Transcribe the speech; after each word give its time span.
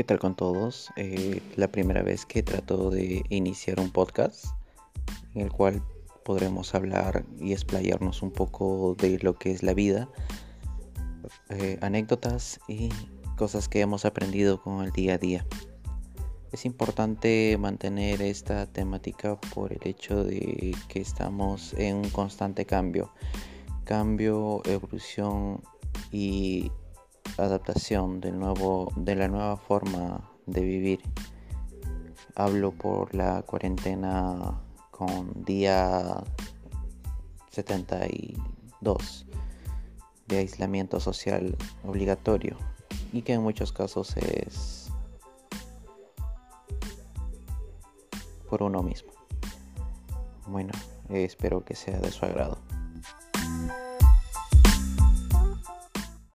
¿Qué 0.00 0.04
tal 0.04 0.18
con 0.18 0.34
todos? 0.34 0.88
Eh, 0.96 1.42
la 1.56 1.70
primera 1.70 2.02
vez 2.02 2.24
que 2.24 2.42
trato 2.42 2.88
de 2.88 3.22
iniciar 3.28 3.78
un 3.78 3.90
podcast 3.90 4.46
en 5.34 5.42
el 5.42 5.52
cual 5.52 5.82
podremos 6.24 6.74
hablar 6.74 7.26
y 7.38 7.52
explayarnos 7.52 8.22
un 8.22 8.30
poco 8.30 8.94
de 8.94 9.18
lo 9.18 9.34
que 9.34 9.50
es 9.50 9.62
la 9.62 9.74
vida, 9.74 10.08
eh, 11.50 11.78
anécdotas 11.82 12.60
y 12.66 12.88
cosas 13.36 13.68
que 13.68 13.82
hemos 13.82 14.06
aprendido 14.06 14.62
con 14.62 14.82
el 14.82 14.90
día 14.90 15.16
a 15.16 15.18
día. 15.18 15.46
Es 16.50 16.64
importante 16.64 17.58
mantener 17.60 18.22
esta 18.22 18.66
temática 18.72 19.38
por 19.54 19.70
el 19.70 19.80
hecho 19.84 20.24
de 20.24 20.74
que 20.88 21.00
estamos 21.02 21.74
en 21.74 21.96
un 21.96 22.08
constante 22.08 22.64
cambio, 22.64 23.12
cambio, 23.84 24.62
evolución 24.64 25.60
y 26.10 26.72
adaptación 27.44 28.20
del 28.20 28.38
nuevo, 28.38 28.92
de 28.96 29.14
la 29.16 29.28
nueva 29.28 29.56
forma 29.56 30.30
de 30.46 30.62
vivir. 30.62 31.00
Hablo 32.34 32.72
por 32.72 33.14
la 33.14 33.42
cuarentena 33.42 34.60
con 34.90 35.44
día 35.44 36.22
72 37.50 39.26
de 40.28 40.38
aislamiento 40.38 41.00
social 41.00 41.56
obligatorio 41.84 42.56
y 43.12 43.22
que 43.22 43.32
en 43.32 43.42
muchos 43.42 43.72
casos 43.72 44.16
es 44.16 44.92
por 48.48 48.62
uno 48.62 48.82
mismo. 48.82 49.12
Bueno, 50.46 50.72
espero 51.08 51.64
que 51.64 51.74
sea 51.74 51.98
de 51.98 52.10
su 52.10 52.24
agrado. 52.24 52.58